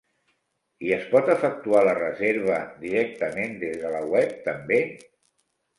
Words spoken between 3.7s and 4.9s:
de la web també?